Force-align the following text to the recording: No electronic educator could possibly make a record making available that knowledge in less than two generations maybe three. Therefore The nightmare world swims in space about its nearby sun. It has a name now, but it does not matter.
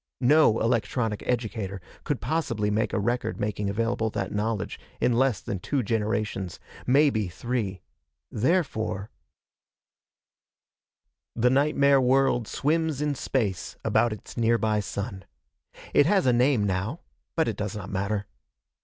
No 0.19 0.59
electronic 0.61 1.21
educator 1.27 1.79
could 2.05 2.21
possibly 2.21 2.71
make 2.71 2.91
a 2.91 2.97
record 2.99 3.39
making 3.39 3.69
available 3.69 4.09
that 4.09 4.31
knowledge 4.33 4.79
in 4.99 5.13
less 5.13 5.41
than 5.41 5.59
two 5.59 5.83
generations 5.83 6.59
maybe 6.87 7.27
three. 7.27 7.83
Therefore 8.31 9.11
The 11.35 11.51
nightmare 11.51 12.01
world 12.01 12.47
swims 12.47 12.99
in 12.99 13.13
space 13.13 13.75
about 13.83 14.11
its 14.11 14.35
nearby 14.35 14.79
sun. 14.79 15.23
It 15.93 16.07
has 16.07 16.25
a 16.25 16.33
name 16.33 16.63
now, 16.63 17.01
but 17.35 17.47
it 17.47 17.55
does 17.55 17.75
not 17.75 17.91
matter. 17.91 18.25